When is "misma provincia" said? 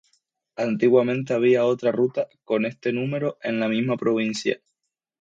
3.69-4.59